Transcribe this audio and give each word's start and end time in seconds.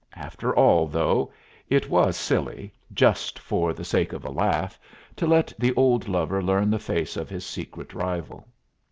After 0.15 0.51
all, 0.55 0.87
though, 0.87 1.31
it 1.69 1.87
was 1.87 2.17
silly, 2.17 2.73
just 2.91 3.37
for 3.37 3.71
the 3.71 3.85
sake 3.85 4.13
of 4.13 4.25
a 4.25 4.31
laugh, 4.31 4.79
to 5.17 5.27
let 5.27 5.53
the 5.59 5.75
old 5.75 6.07
lover 6.07 6.41
learn 6.41 6.71
the 6.71 6.79
face 6.79 7.15
of 7.15 7.29
his 7.29 7.45
secret 7.45 7.93
rival. 7.93 8.47